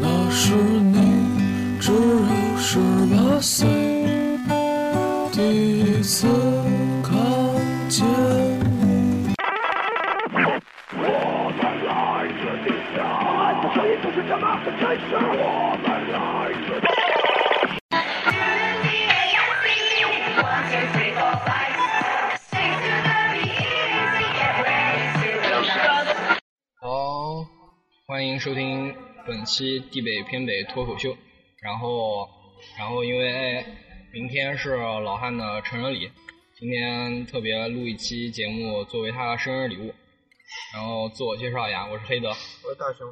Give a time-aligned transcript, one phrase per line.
[0.00, 2.78] 那时你只有十
[3.10, 3.66] 八岁，
[5.32, 6.26] 第一次
[7.02, 7.12] 看
[7.88, 9.34] 见你。
[26.80, 27.44] 好，
[28.06, 28.94] 欢迎收听
[29.28, 31.14] 本期地北偏北脱口秀。
[31.60, 32.26] 然后，
[32.78, 33.62] 然后因为
[34.10, 36.10] 明天是老汉的成人礼，
[36.56, 39.94] 今天特别录一期节目作为他的生日礼物。
[40.72, 42.28] 然后自我介绍一下，我是黑德。
[42.30, 43.06] 我是大熊，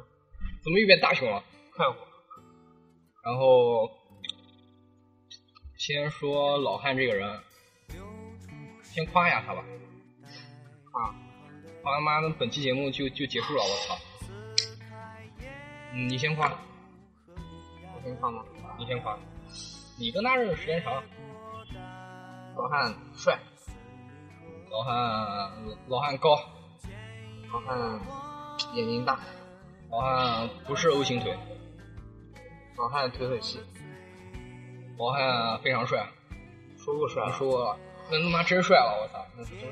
[0.63, 1.43] 怎么又变大熊了？
[1.75, 1.95] 快活。
[3.23, 3.87] 然后
[5.77, 7.39] 先说老汉这个人，
[8.81, 9.63] 先夸一下他吧。
[10.93, 11.13] 啊，
[11.83, 13.95] 夸他妈的，本期节目就就结束了，我操！
[15.93, 16.51] 嗯，你先夸，
[17.95, 18.43] 我先夸吗？
[18.77, 19.17] 你先夸。
[19.99, 21.03] 你跟他认识时间长，
[22.55, 23.39] 老汉帅，
[24.69, 25.51] 老汉
[25.87, 26.37] 老汉高，
[27.51, 27.99] 老汉
[28.73, 29.19] 眼睛大，
[29.89, 31.35] 老汉不是 O 型腿，
[32.77, 33.59] 老汉腿很细，
[34.99, 36.07] 老汉非常帅。
[36.77, 37.79] 说过帅说过了，
[38.11, 39.25] 那他妈真帅了，我操！
[39.35, 39.67] 那真是。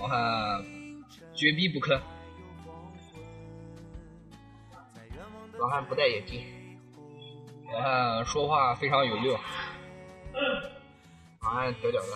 [0.00, 0.64] 老汉
[1.34, 2.00] 绝逼不坑，
[5.60, 6.42] 老汉不戴眼镜，
[7.70, 9.38] 老汉说话非常有料，
[11.42, 12.08] 老汉屌屌的，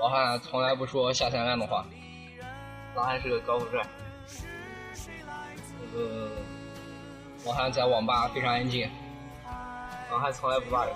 [0.00, 1.84] 老汉从来不说下三滥的话。
[2.94, 3.82] 老汉是个高富帅，
[5.78, 6.30] 那个
[7.44, 8.90] 老汉在网吧非常安静，
[10.10, 10.94] 老汉从来不骂人，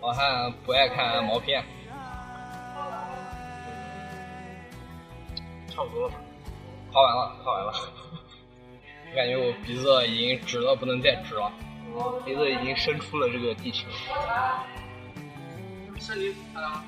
[0.00, 1.64] 老汉不爱看毛片，
[5.68, 6.20] 差不多了吧？
[6.92, 7.72] 夸完了，夸完了。
[9.14, 11.52] 我感觉我鼻子已经直到不能再直了。
[11.94, 13.86] 我鼻子已经伸出了这个地球。
[16.00, 16.82] 身体啊。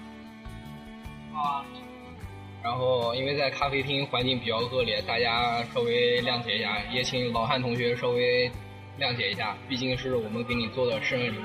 [2.64, 8.50] 然后，因为在咖啡厅环境比较恶劣，大家稍微谅解一下，也请老汉同学稍微
[8.98, 11.42] 谅解一下，毕竟是我们给你做的生日礼物，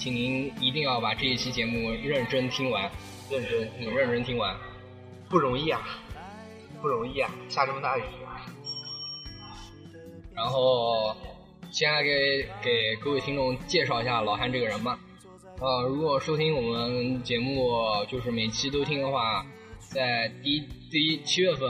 [0.00, 2.90] 请您一定要把这一期节目认真听完，
[3.30, 4.52] 认真，你认真听完。
[5.28, 5.80] 不容易啊，
[6.82, 8.02] 不容易啊，下这么大雨。
[10.34, 11.14] 然后，
[11.70, 14.98] 先来给给各位听众介绍一下老汉这个人吧。
[15.60, 17.72] 呃，如果收听我们节目
[18.08, 19.46] 就是每期都听的话，
[19.78, 21.68] 在第一第一七月份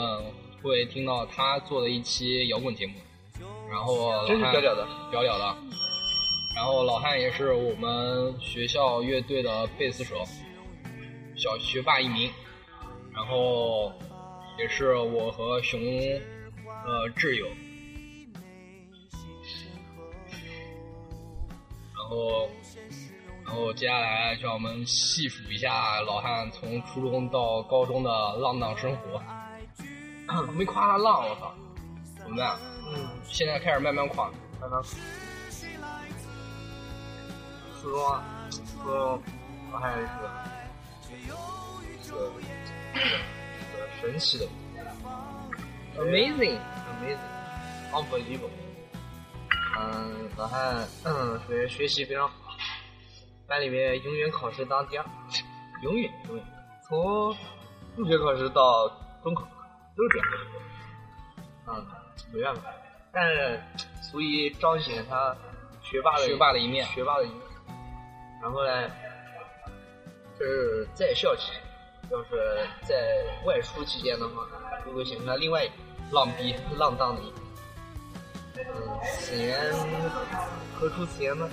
[0.63, 2.95] 会听到他做的一期摇滚节目，
[3.71, 5.57] 然后老真是汉屌屌的，屌屌的。
[6.57, 10.17] 然后老汉也是我们学校乐队的贝斯手，
[11.37, 12.31] 小学霸一名。
[13.13, 13.93] 然后
[14.59, 17.47] 也是我和熊呃挚友。
[22.04, 22.48] 然后，
[23.47, 29.22] 然后接下来就让我们细数一下老汉从初中到高中的浪荡生活。
[30.53, 31.54] 没夸他浪，我操！
[32.19, 32.59] 怎么办？
[32.92, 34.31] 嗯，现在开始慢慢夸。
[34.60, 34.82] 看他。
[37.81, 39.22] 初中啊，初中
[39.72, 40.31] 老汉是个
[42.03, 42.32] 是个
[44.00, 44.47] 神奇的
[45.97, 47.19] Amazing，amazing
[47.92, 48.64] unbelievable。
[49.77, 52.35] 嗯，老汉嗯学学习非常好，
[53.47, 55.05] 班里面永远考试当第二，
[55.83, 56.45] 永远永远，
[56.87, 57.37] 从
[57.97, 58.89] 入学考试到
[59.23, 59.43] 中考
[59.97, 60.29] 都是这样。
[61.67, 61.87] 嗯，
[62.33, 62.73] 没办法，
[63.13, 63.61] 但是
[64.11, 65.37] 足以彰显他
[65.83, 67.41] 学霸的学霸的一面学霸的一面。
[68.43, 68.89] 然后呢，
[70.39, 71.61] 就是在校期间，
[72.11, 72.95] 要是在
[73.47, 74.47] 外出期间的话，
[74.84, 75.67] 就会显出他另外
[76.13, 76.55] 浪逼。
[76.77, 77.44] 浪荡的一面。
[78.56, 78.62] 嗯，
[79.19, 79.59] 此言
[80.75, 81.48] 何出此言呢？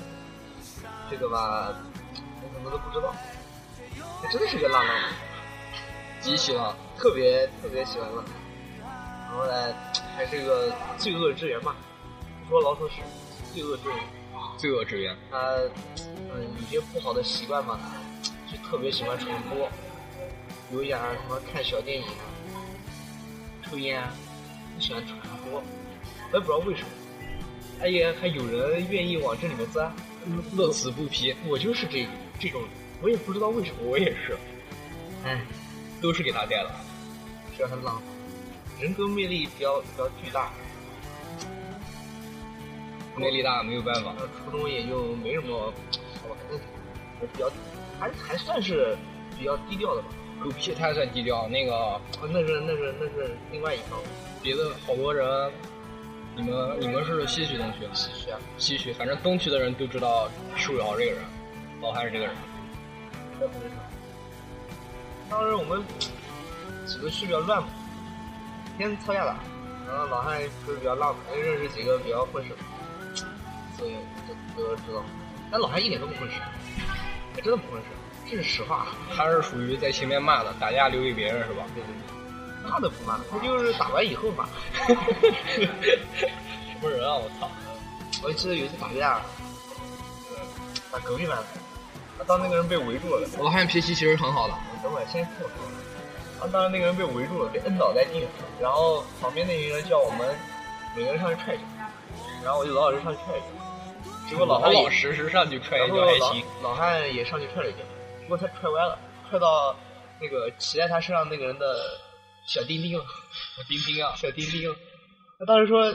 [1.09, 1.73] 这个吧，
[2.41, 3.13] 我可能都不知道。
[4.21, 5.09] 他真的是个浪荡的，
[6.21, 6.75] 极其浪。
[6.97, 8.23] 特别特别喜欢浪。
[8.83, 9.73] 然后呢，
[10.15, 11.75] 还是个罪恶之源吧。
[12.47, 13.01] 说老鼠屎，
[13.53, 13.97] 罪恶之源。
[14.57, 15.17] 罪恶之源。
[15.31, 15.37] 他
[15.95, 17.79] 嗯有些不好的习惯嘛，
[18.51, 19.67] 就特别喜欢传播，
[20.71, 22.23] 有一点什么看小电影啊、
[23.63, 24.13] 抽烟啊，
[24.77, 25.17] 就喜欢传
[25.49, 25.63] 播。
[26.31, 26.87] 我也不知道为什么，
[27.81, 29.91] 而且还有人愿意往这里面钻。
[30.55, 32.07] 乐此不疲，我就是这
[32.39, 32.69] 这种人，
[33.01, 34.37] 我也不知道为什么，我也是。
[35.25, 35.41] 哎，
[35.99, 36.71] 都是给他带的。
[37.57, 38.01] 这很浪，
[38.79, 40.51] 人格魅力比较比较巨大。
[43.17, 44.13] 魅力大没有办法。
[44.19, 45.73] 呃，初中也就没什么
[46.21, 46.63] 好玩的，
[47.19, 47.51] 我比较
[47.99, 48.95] 还还算是
[49.37, 50.07] 比较低调的吧。
[50.43, 51.47] 狗屁，他算低调。
[51.47, 52.01] 那个啊，
[52.31, 54.09] 那是那是那是另外一方面。
[54.41, 55.51] 别的好多人，
[56.41, 61.21] 你们你们是西区东区，西区啊，西区，反正东区的人都知道树瑶这个人，
[61.79, 62.33] 老汉是这个人。
[65.29, 65.83] 当时我们
[66.87, 67.69] 几个区比较乱嘛，
[68.75, 69.35] 天天吵架打，
[69.87, 72.55] 然后老汉就是比较浪嘛，又认识几个比较混事，
[73.77, 73.95] 所以
[74.27, 75.03] 就都知道。
[75.51, 76.39] 但老汉一点都不混事，
[77.35, 77.87] 还真的不混事，
[78.25, 78.87] 这是实话。
[79.15, 81.63] 他是属于在前面骂的，打架留给别人是吧？
[81.75, 82.20] 对对对，
[82.63, 84.45] 骂都不骂，他就是打完以后骂。
[85.57, 85.67] 什
[86.81, 87.15] 么人啊！
[87.15, 87.49] 我操！
[88.23, 89.21] 我记得有一次打架，
[90.91, 91.43] 打隔壁班的，
[92.17, 94.53] 他当那个人被围住了，老汉脾气其实很好的，
[94.83, 95.55] 等会儿先听我说。
[96.39, 98.29] 他当时那个人被围住了，被摁倒在地上，
[98.59, 100.35] 然后旁边那个人叫我们
[100.95, 101.63] 每个人上去踹一脚，
[102.43, 103.45] 然后我就老老实实上去踹一脚。
[104.29, 106.43] 结果老汉老老实实上去踹一脚还行。
[106.63, 107.79] 老汉也上去踹了一脚，
[108.21, 108.97] 结果他踹歪了，
[109.29, 109.75] 踹到
[110.19, 111.75] 那个骑在他身上那个人的
[112.45, 113.05] 小丁丁小，
[113.67, 114.73] 丁丁啊，小丁丁。
[115.39, 115.91] 他当时说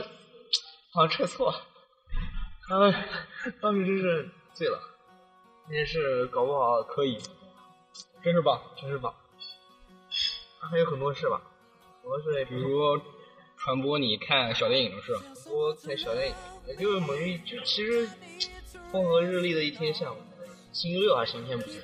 [0.91, 1.61] 好像撤错了，
[2.69, 2.91] 然后
[3.61, 4.79] 当时真是醉了，
[5.67, 7.17] 这件事搞不好可以，
[8.23, 8.61] 真是棒。
[8.81, 9.13] 真是棒。
[10.59, 11.41] 还有很多事吧，
[12.01, 13.01] 很多事，比比如如
[13.57, 15.13] 传播你看小电影的事，
[15.43, 16.35] 说看小电影，
[16.67, 18.09] 也就是某一就其实
[18.91, 20.17] 风和日丽的一天下午，
[20.73, 21.83] 星期六还是星期天不记得。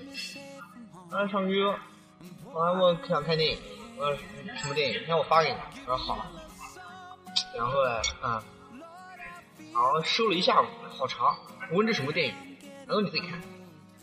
[1.09, 1.79] 当时唱歌，
[2.53, 3.57] 我还问想看电影，
[3.97, 4.15] 我
[4.57, 5.01] 什么电影？
[5.07, 6.25] 让我发给你，我说好。
[7.55, 8.43] 然后嘞，啊，
[9.73, 11.37] 然后收了一下午，好长。
[11.71, 12.35] 我问这什么电影？
[12.85, 13.41] 然后你自己看。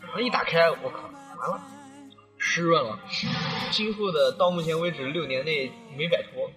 [0.00, 1.02] 然后一打开，我靠，
[1.38, 1.60] 完了，
[2.38, 2.98] 湿润了。
[3.70, 6.50] 今后的到目前为止六年内没摆脱，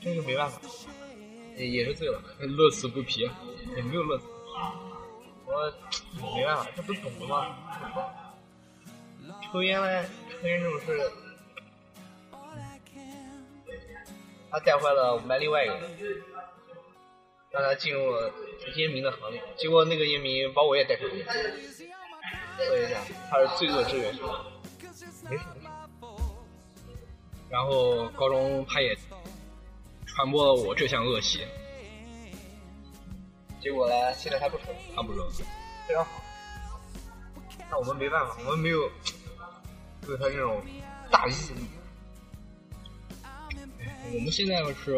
[0.00, 0.60] 真是没办法，
[1.56, 2.20] 也也是醉了。
[2.40, 3.30] 乐此不疲。
[3.76, 4.42] 也没有乐此不疲。
[5.46, 7.56] 我没办法，这不懂的吗？
[9.52, 11.12] 抽烟嘞，抽烟这种事，
[14.50, 15.90] 他带坏了我们班另外一个人，
[17.50, 18.32] 让他进入了
[18.76, 19.42] 烟民的行列。
[19.56, 21.14] 结果那个烟民把我也带上了，
[22.56, 24.14] 所以讲他是罪恶之源。
[24.14, 25.44] 没事没事，
[27.50, 28.96] 然后高中他也
[30.06, 31.44] 传播了我这项恶习，
[33.60, 34.64] 结果呢，现在他不抽，
[34.94, 35.28] 他不说。
[35.88, 36.10] 非常好。
[37.70, 38.90] 那我们没办法，我们没有
[40.06, 40.62] 对他这种
[41.10, 41.32] 大义。
[44.14, 44.96] 我们现在是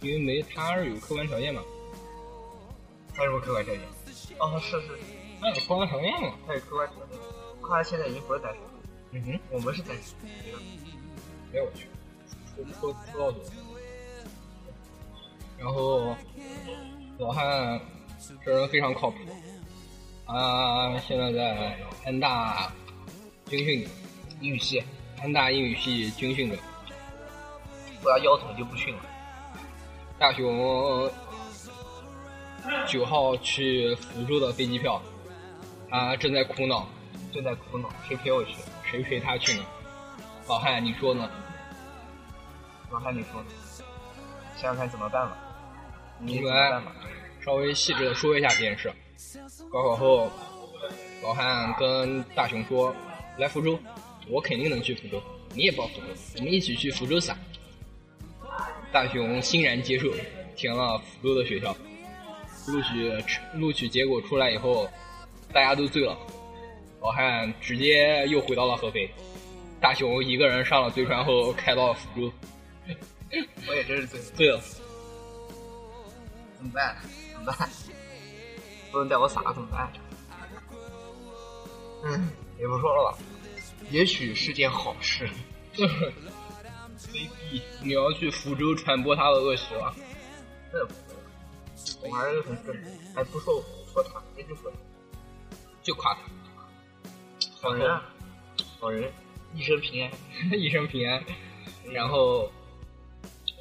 [0.00, 1.62] 因为没他是有客观条件嘛，
[3.14, 3.82] 他有什么客观条件？
[4.38, 4.88] 哦，是是，
[5.40, 6.34] 他有客观条件嘛。
[6.46, 7.18] 他有客观条件。
[7.68, 8.60] 他现在已经不是单身，
[9.12, 10.14] 嗯哼，我们是单身。
[11.52, 11.86] 没有去，
[12.54, 13.42] 说说说到多。
[15.58, 16.16] 然后
[17.18, 17.80] 老汉
[18.44, 19.16] 这人非常靠谱，
[20.26, 22.72] 他现在在安大
[23.46, 23.88] 军训，
[24.40, 24.82] 英语系，
[25.20, 26.56] 安大英语系军训着。
[28.02, 29.00] 不要腰疼就不训了。
[30.18, 31.10] 大雄
[32.86, 35.00] 九号去福州的飞机票，
[35.88, 36.86] 他正在苦恼，
[37.32, 38.56] 正在苦恼，谁陪我去？
[38.84, 39.64] 谁陪他去呢？
[40.48, 41.30] 老汉，你说呢？
[42.90, 43.48] 老汉，你说呢？
[44.56, 45.36] 想想看怎么办吧。
[46.18, 46.82] 你来？
[47.40, 48.92] 稍微细致的说一下这件事。
[49.70, 50.30] 高考后，
[51.22, 52.94] 老汉跟大雄说
[53.38, 53.78] ：“来福州，
[54.28, 55.22] 我肯定能去福州，
[55.54, 56.06] 你也报福州，
[56.36, 57.36] 我们一起去福州撒。”
[58.92, 60.10] 大雄欣然接受，
[60.56, 61.76] 填了福州的学校。
[62.66, 63.12] 录取
[63.54, 64.88] 录取结果出来以后，
[65.52, 66.16] 大家都醉了，
[67.00, 69.10] 老汉直接又回到了合肥。
[69.80, 72.32] 大雄一个人上了贼船后，开到了福州，
[73.66, 74.60] 我也真是醉了，醉了。
[76.58, 76.96] 怎么办？
[77.32, 77.68] 怎么办？
[78.90, 79.90] 不能带我撒怎么办？
[82.04, 83.18] 嗯，也不说了吧，
[83.90, 85.28] 也许是件好事。
[87.12, 89.94] 未必，你要去福州传播他的恶习了。
[90.72, 92.76] 这不会，我还是很正，
[93.14, 93.62] 还不说
[93.92, 94.76] 说他，那就说他，
[95.82, 96.20] 就夸他，
[97.60, 98.02] 好人啊，
[98.78, 99.10] 好人，
[99.54, 100.10] 一生平安。
[100.58, 101.22] 一生平安。
[101.90, 102.50] 然后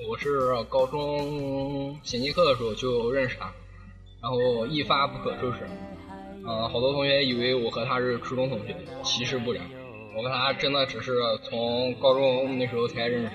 [0.07, 3.51] 我是高中衔接课的时候就认识他，
[4.21, 5.59] 然后一发不可收拾。
[6.49, 9.65] 嗯、好多同学以为我和他是初中同学，其实不然，
[10.17, 13.31] 我跟他真的只是从高中那时候才认识。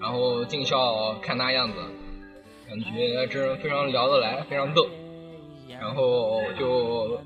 [0.00, 1.76] 然后进校看他样子，
[2.68, 4.88] 感觉这人非常聊得来，非常逗。
[5.68, 7.20] 然后就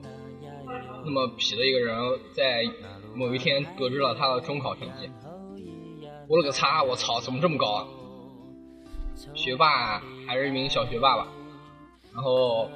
[1.05, 1.97] 那么痞的一个人，
[2.35, 2.63] 在
[3.15, 5.11] 某一天得知了他的中考成绩，
[6.29, 6.83] 我了个擦！
[6.83, 7.87] 我操，怎么这么高啊？
[9.35, 11.29] 学霸还是一名小学霸吧。
[12.15, 12.69] 然后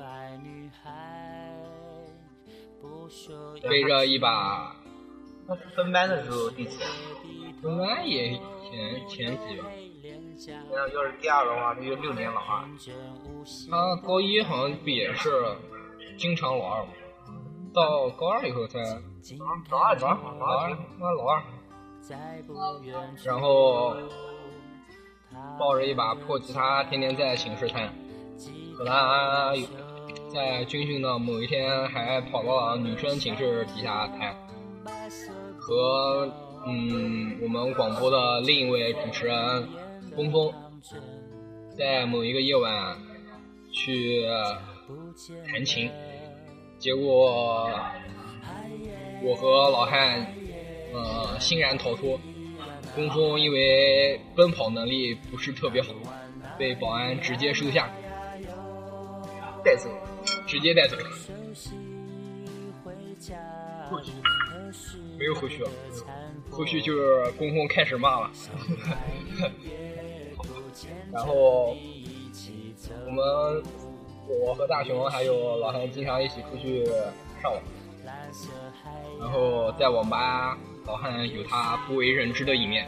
[3.62, 4.75] 背着一把
[5.46, 6.78] 他分班的时候第几？
[7.62, 8.38] 分班也
[8.68, 9.64] 前前几吧，
[10.74, 12.64] 要要是第二的话，他就六年老二。
[13.70, 15.30] 他高一好像不也是
[16.18, 16.90] 经常老二吗？
[17.72, 18.80] 到高二以后才
[19.70, 20.46] 老二老二老
[21.00, 21.42] 二老二，
[23.24, 23.96] 然后
[25.58, 27.92] 抱着一把破吉他，天天在寝室弹。
[28.76, 29.54] 和他
[30.32, 34.36] 在军训的某一天，还跑到女生寝室底下弹，
[35.66, 36.32] 和
[36.64, 39.68] 嗯我们广播的另一位主持人
[40.14, 40.54] 峰峰，
[41.76, 42.96] 在某一个夜晚
[43.72, 44.24] 去
[45.48, 45.90] 弹琴，
[46.78, 47.68] 结果
[49.24, 50.24] 我和老汉
[50.94, 52.16] 呃欣然逃脱。
[52.94, 55.92] 峰峰因为奔跑能力不是特别好，
[56.56, 57.90] 被保安直接收下，
[59.64, 59.90] 带走。
[60.46, 60.96] 直接带走。
[63.90, 64.12] 过去
[65.18, 65.70] 没有后续了，
[66.50, 68.30] 后续就是公公开始骂了。
[71.12, 71.76] 然后
[73.06, 73.62] 我们
[74.28, 76.84] 我和大熊还有老汉经常一起出去
[77.42, 77.62] 上网，
[79.18, 82.86] 然后在网吧，老汉有他不为人知的一面。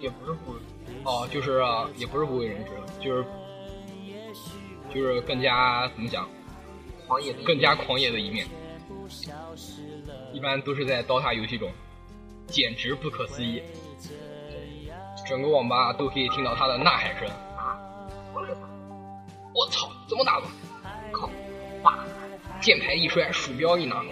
[0.00, 0.54] 也不是不
[1.02, 1.60] 哦，就是
[1.96, 2.70] 也不是不为人知，
[3.04, 3.24] 就是
[4.94, 6.28] 就是更加怎么讲，
[7.08, 8.46] 狂野更加狂野的一面。
[10.32, 11.70] 一般都是在 DOTA 游戏中，
[12.46, 13.62] 简直不可思议。
[15.26, 17.28] 整个网吧都可以听到他的呐喊声。
[19.54, 20.46] 我操，怎么打的？
[21.12, 21.28] 靠！
[21.82, 22.04] 哇！
[22.60, 24.04] 键盘一摔，鼠标一拿，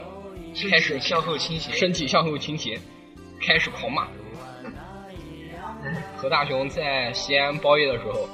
[0.71, 1.73] 开始向后倾斜。
[1.73, 2.81] 身体向后倾斜，
[3.41, 4.09] 开始狂骂。
[6.17, 8.29] 何大雄在西安包夜的时候，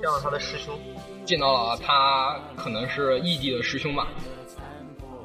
[0.00, 0.78] 见到他的师兄，
[1.24, 4.08] 见到了他可能是异地的师兄吧。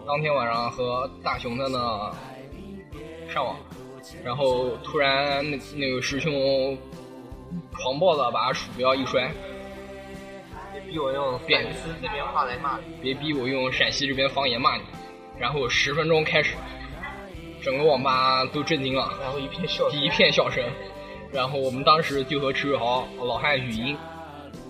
[0.06, 2.14] 当天晚上和大雄在那
[3.28, 3.56] 上网，
[4.24, 6.78] 然后突然那那个师兄
[7.74, 9.32] 狂暴的把鼠标一摔，
[10.72, 12.84] 别逼我用别反思这边话来骂你。
[13.02, 14.84] 别逼我用陕西这边方言骂你。
[15.40, 16.56] 然后十分钟开始，
[17.62, 19.12] 整个网吧都震惊了。
[19.22, 20.64] 然后一片笑声，一片笑声。
[21.34, 23.98] 然后我们当时就和池宇豪老汉语音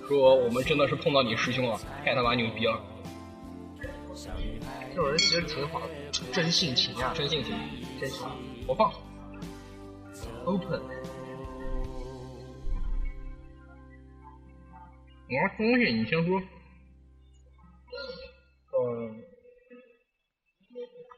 [0.08, 2.80] 说：“我们真的是碰到你师兄了，太他妈牛逼了，
[4.96, 5.88] 这种人其实挺好的，
[6.32, 7.54] 真性情啊，真性情。
[8.00, 8.30] 真性情。
[8.66, 8.90] 我放
[10.46, 10.82] open，
[15.28, 16.42] 我说东西你先说。
[18.72, 19.22] 嗯，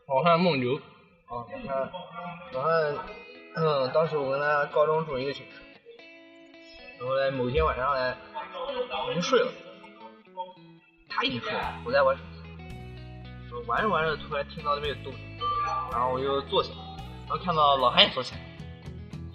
[0.08, 0.76] 老汉梦游，
[1.28, 1.78] 啊，你看，
[2.54, 2.70] 然后，
[3.58, 5.62] 嗯，当时我跟他高中住一个寝室，
[7.00, 8.18] 然后呢，某天晚上呢，
[9.08, 9.52] 我就睡了，
[11.10, 12.37] 他已经睡了，我在玩手机，
[13.68, 15.22] 玩着玩着，突然听到那边有动静，
[15.92, 16.78] 然后我就坐起来，
[17.28, 18.42] 然后看到老韩也坐起来，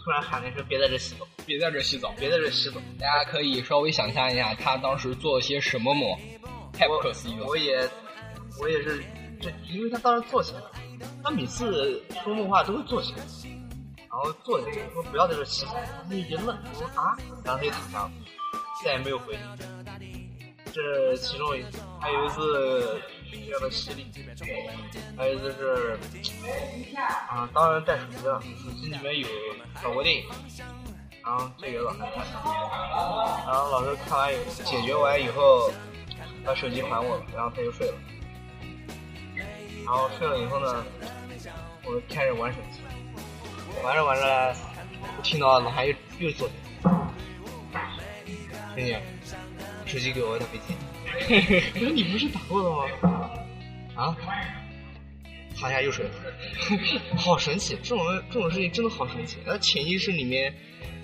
[0.03, 2.13] 突然喊了一声：“别在这洗澡，别在这洗澡。
[2.19, 2.81] 别在这洗澡。
[2.99, 6.19] 大家可以稍微想象一下，他当时做了些什么梦，
[6.73, 7.47] 太不可思议”了。
[7.47, 7.89] 我也，
[8.61, 9.03] 我也是，
[9.41, 10.71] 这因为他当时坐起来了，
[11.23, 13.19] 他每次说梦话都会坐起来，
[13.99, 15.75] 然后坐起来说不要在这洗澡，
[16.09, 18.11] 他一直愣，我说啊，然后他就躺下了，
[18.85, 19.41] 再也没有回应。
[20.73, 21.63] 这其中一
[22.01, 23.01] 还有一次
[23.33, 24.07] 比较的犀利，
[25.17, 25.99] 还有就是
[27.29, 29.27] 啊，当时带手机了，手机里面有
[29.83, 30.25] 找过电影，
[31.25, 32.13] 然后这个老师看，
[33.47, 35.71] 然后老师看完以后解决完以后，
[36.45, 37.95] 把手机还我了，然后他就睡了，
[39.87, 40.85] 然后睡了以后呢，
[41.85, 42.83] 我开始玩手机，
[43.83, 44.55] 玩着玩着，
[45.17, 47.81] 我听到老韩又又坐起来，
[48.75, 48.95] 兄弟，
[49.87, 50.75] 手机给我，他没接。
[51.75, 53.22] 我说你不是打过的吗？
[53.97, 54.17] 啊？
[55.55, 56.07] 躺下又睡，
[57.15, 57.77] 好神奇！
[57.83, 59.37] 这种这种事情真的好神奇。
[59.45, 60.53] 那潜意识里面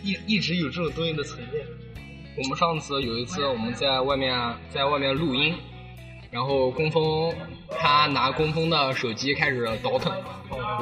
[0.03, 1.59] 一一直有这种东西的存在。
[2.37, 4.35] 我们上次有一次我们在外面
[4.71, 5.55] 在外面录音，
[6.31, 7.35] 然后工峰
[7.79, 10.13] 他拿工峰的手机开始倒腾，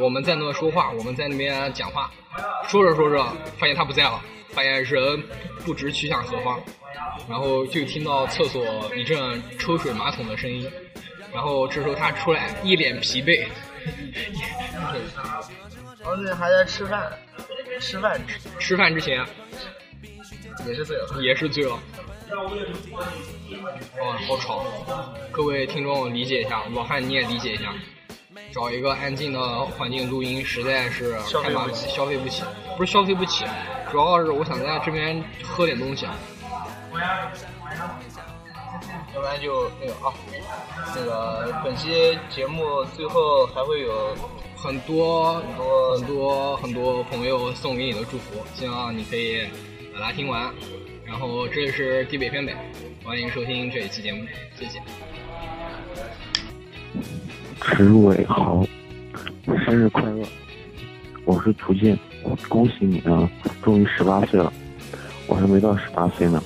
[0.01, 2.11] 我们在那说话，我们在那边讲话，
[2.69, 3.19] 说着说着
[3.59, 5.23] 发现他不在了，发现人
[5.65, 6.61] 不知去向何方，
[7.29, 10.71] 然后就听到厕所一阵抽水马桶的声音，
[11.37, 13.47] 然后这时候他出来一脸疲惫，
[14.73, 14.83] 然
[16.03, 17.13] 后呢还在吃饭，
[17.79, 18.19] 吃饭
[18.59, 19.23] 吃饭之前
[20.67, 21.07] 也是醉了。
[21.21, 21.79] 也是醉了。
[24.01, 24.65] 哦，好吵！
[25.31, 27.71] 各位听众理解一下，老汉你也理解一下。
[28.51, 31.13] 找一个安静的环境录音实在是
[31.43, 32.45] 太麻烦，消费不起消费不起，
[32.79, 33.45] 不是消费不起，
[33.91, 36.07] 主要是我想在这边喝点东西。
[39.15, 40.13] 要不然就那个啊，
[40.95, 44.15] 那个本期节目最后还会有
[44.57, 49.45] 很多很多很多很多朋友送给你的祝福，希望你可以
[49.95, 50.53] 把它听完。
[51.05, 52.55] 然后这里是地北偏北，
[53.05, 54.27] 欢迎收听这一期节目，
[54.59, 54.81] 谢谢。
[57.63, 58.67] 池伟豪，
[59.65, 60.27] 生日快乐！
[61.25, 61.97] 我是图鉴，
[62.49, 63.31] 恭喜你啊，
[63.63, 64.53] 终于十八岁了，
[65.29, 66.43] 我还没到十八岁呢。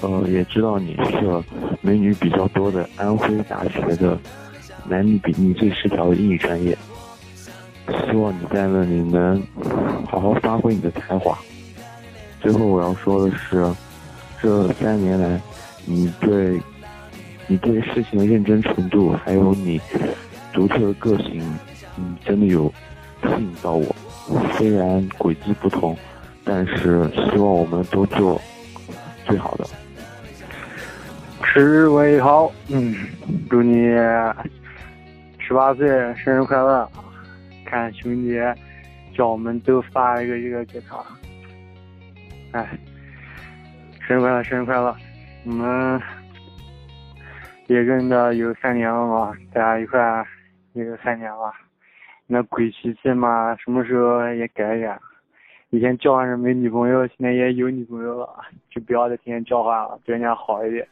[0.00, 1.42] 呃，也知道你是
[1.80, 4.18] 美女比较多的安徽大学的
[4.88, 6.76] 男女比例最失调的英语专业，
[7.86, 9.42] 希望你在那里能
[10.06, 11.38] 好好发挥你的才华。
[12.40, 13.72] 最后我要说的是，
[14.40, 15.40] 这三年来，
[15.84, 16.60] 你对。
[17.46, 19.80] 你对事情的认真程度，还有你
[20.52, 21.42] 独特的个性，
[21.98, 22.72] 嗯，真的有
[23.24, 23.84] 吸引到我。
[24.56, 25.98] 虽然轨迹不同，
[26.44, 28.40] 但是希望我们都做
[29.26, 29.66] 最好的。
[31.52, 32.94] 池伟豪，嗯，
[33.50, 33.88] 祝你
[35.40, 36.88] 十八岁生日快乐！
[37.66, 38.38] 看兄弟
[39.12, 41.04] 叫我们都发一个一个给他。
[42.52, 42.78] 哎，
[44.06, 44.96] 生日快乐，生日快乐！
[45.44, 46.00] 我们。
[47.66, 50.24] 也认得有三年了嘛，大家一块
[50.74, 51.52] 也有三年了。
[52.28, 54.96] 那鬼脾气嘛，什么时候也改一改。
[55.70, 58.28] 以前叫唤着没女朋友，现在也有女朋友了，
[58.70, 60.86] 就不要再天天叫唤了，对人家好一点。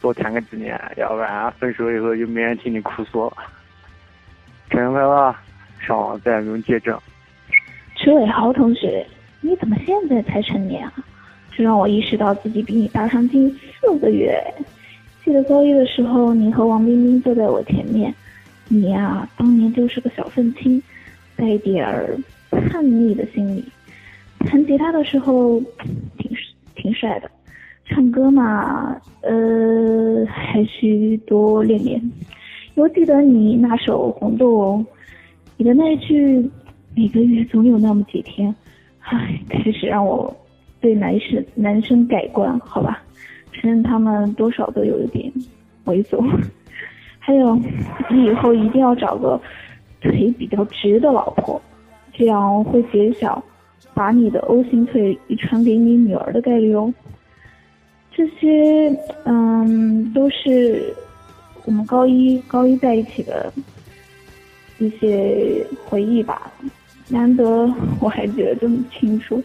[0.00, 3.32] 多谈个几年，要不然分手以后就没人听你哭诉了。
[4.70, 5.34] 生日快乐，
[5.78, 6.98] 上网再也不用见证。
[7.96, 9.06] 池伟豪同学，
[9.40, 10.92] 你怎么现在才成年啊？
[11.56, 13.48] 这让我意识到自己比你大上近
[13.80, 14.42] 四个月。
[15.24, 18.12] 记得高一的时候，你和王冰冰坐在我前面，
[18.68, 20.82] 你呀，当年就是个小愤青，
[21.36, 22.18] 带点儿
[22.50, 23.64] 叛逆的心理。
[24.40, 25.60] 弹吉他的时候，
[26.18, 26.30] 挺
[26.74, 27.30] 挺帅的，
[27.86, 32.00] 唱歌嘛，呃，还需多练练。
[32.74, 34.78] 我记得你那首《红豆》，
[35.56, 36.50] 你的那一句
[36.96, 38.54] “每个月总有那么几天”，
[39.04, 40.34] 唉，开始让我
[40.80, 43.02] 对男生男生改观，好吧。
[43.52, 45.32] 承认他们多少都有一点
[45.84, 46.20] 猥琐，
[47.18, 47.54] 还有
[48.10, 49.40] 你以后一定要找个
[50.00, 51.60] 腿比较直的老婆，
[52.12, 53.42] 这样会减小
[53.94, 56.92] 把你的 O 型腿遗传给你女儿的概率哦。
[58.16, 60.94] 这些嗯都是
[61.64, 63.52] 我们高一高一在一起的
[64.78, 66.52] 一些回忆吧，
[67.08, 67.68] 难得
[68.00, 69.42] 我还记得这么清楚。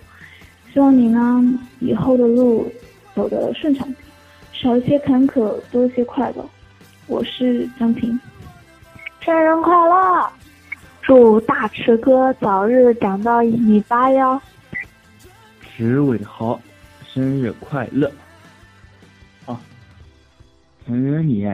[0.71, 1.43] 希望你呢
[1.79, 2.71] 以后的路。
[3.15, 3.85] 走得顺畅，
[4.53, 6.49] 少一些坎坷，多一些快乐。
[7.07, 8.17] 我是张婷，
[9.19, 10.29] 生日快乐！
[11.01, 14.39] 祝大池哥早日长到一米八哟。
[15.75, 16.57] 石伟豪，
[17.03, 18.09] 生日快乐！
[20.89, 21.45] 啊，承认你，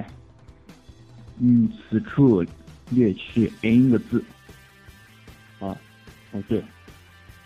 [1.39, 2.43] 嗯，此处
[2.89, 4.23] 略去 n 个字。
[5.59, 5.75] 啊，
[6.31, 6.63] 哦对，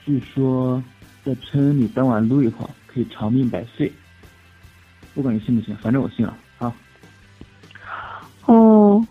[0.05, 0.81] 据说
[1.25, 3.91] 在村里当晚撸一会儿，可以长命百岁。
[5.15, 6.71] 不管你信不信，反正我信了啊。
[8.45, 9.03] 哦，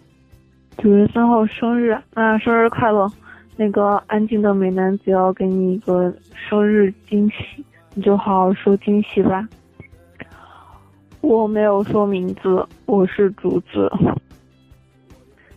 [0.79, 3.11] 九月三号生日，那生日快乐！
[3.57, 7.65] 那个安静的美男子要给你一个生日惊喜，
[7.95, 9.49] 你就好好说惊喜吧。
[11.21, 13.91] 我没有说名字，我是竹子。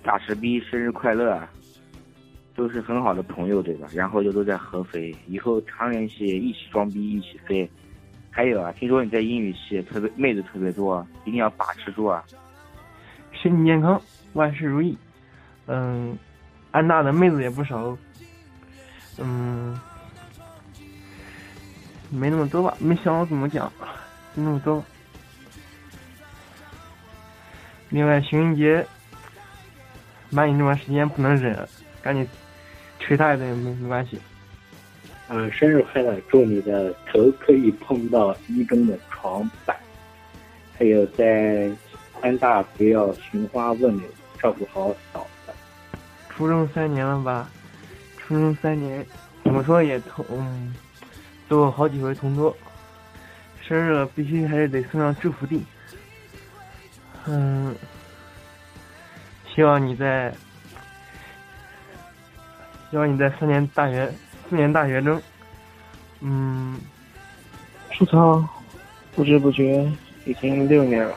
[0.04, 1.42] 大石逼生日快乐！
[2.54, 3.88] 都是很好的朋友对吧？
[3.94, 7.70] 然后又都在合肥，以后常联系，一起装逼，一起飞。
[8.30, 12.24] 还有啊，听说你在英语系特别妹子特别多，一定要把持住啊！
[13.32, 14.02] 身体健康，
[14.34, 14.98] 万事如意。
[15.68, 16.18] 嗯，
[16.72, 17.98] 安大的妹子也不少。
[19.18, 19.80] 嗯，
[22.10, 23.72] 没那么多吧，没想好怎么讲，
[24.36, 24.84] 就那么多。
[27.92, 28.86] 另外，情人节，
[30.30, 31.68] 瞒你那段时间不能忍，
[32.02, 32.26] 赶紧
[33.00, 34.18] 捶他一顿也没没关系。
[35.28, 36.18] 呃，生日快乐！
[36.30, 39.76] 祝你的头可以碰到一中的床板，
[40.78, 41.70] 还有在
[42.22, 44.08] 安大不要寻花问柳，
[44.40, 45.52] 照顾好嫂子。
[46.30, 47.50] 初中三年了吧？
[48.18, 49.06] 初中三年，
[49.44, 50.26] 怎么说也同，
[51.50, 52.56] 都有好几回同桌。
[53.62, 55.62] 生日了，必须还是得送上祝福地。
[57.28, 57.76] 嗯，
[59.54, 60.34] 希望你在，
[62.90, 64.12] 希望你在四年大学。
[64.50, 65.22] 四年大学中，
[66.20, 66.78] 嗯，
[67.92, 68.46] 出操，
[69.16, 69.90] 不知不觉
[70.26, 71.16] 已经六年了。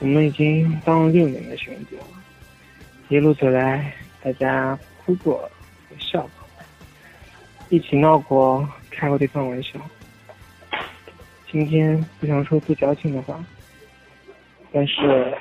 [0.00, 2.04] 我们已经当了六年的兄弟了，
[3.08, 5.48] 一路走来，大家哭过，
[6.00, 6.30] 笑过，
[7.68, 9.78] 一起闹过，开过对方玩笑。
[11.48, 13.38] 今天不想说不矫情的话，
[14.72, 15.34] 但是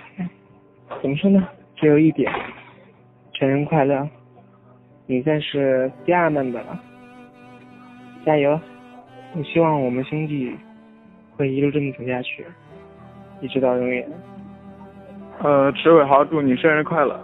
[1.02, 1.48] 怎么说呢？
[1.76, 2.32] 只有一点，
[3.34, 4.08] 成人快乐。
[5.06, 6.80] 你算是第二慢的了，
[8.26, 8.60] 加油！
[9.36, 10.54] 我希望我们兄弟
[11.36, 12.46] 会一路这么走下去，
[13.40, 14.10] 一直到永远。
[15.40, 17.24] 呃，池伟豪，祝你生日快乐！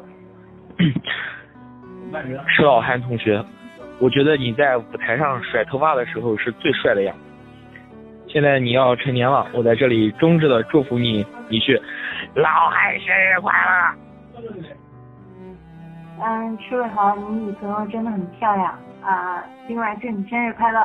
[2.47, 3.43] 石老汉同学，
[3.99, 7.32] 我觉得你在舞台上甩头发的时候是最帅的样子。
[8.33, 11.79] 现在你要成年了，我在这里衷挚的祝福你一句：
[12.33, 13.95] 老汉生日快乐！
[16.25, 19.43] 嗯，舒伟豪，你女朋友真的很漂亮啊！
[19.67, 20.83] 另外祝你生日快乐！